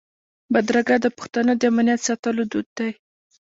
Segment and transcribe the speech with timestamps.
[0.53, 2.89] بدرګه د پښتنو د امنیت ساتلو دود دی.